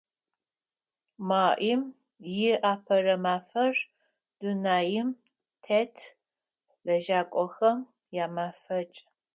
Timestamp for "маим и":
1.27-2.51